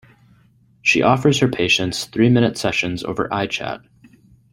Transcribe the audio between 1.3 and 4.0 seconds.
her patients three-minute sessions over iChat.